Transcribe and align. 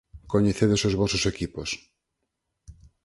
Coñecedes 0.33 0.81
os 0.89 0.97
vosos 1.01 1.23
equipos 1.31 1.69